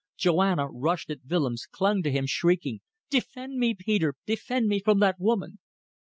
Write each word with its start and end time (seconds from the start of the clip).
Joanna 0.17 0.65
rushed 0.67 1.11
at 1.11 1.19
Willems 1.29 1.67
clung 1.69 2.01
to 2.01 2.09
him, 2.11 2.25
shrieking: 2.25 2.79
"Defend 3.11 3.59
me, 3.59 3.75
Peter! 3.75 4.15
Defend 4.25 4.67
me 4.67 4.79
from 4.79 4.97
that 5.01 5.19
woman!" 5.19 5.59